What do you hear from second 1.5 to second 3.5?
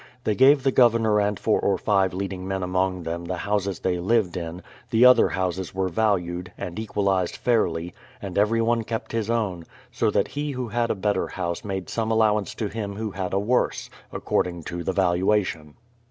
or five leading men among them the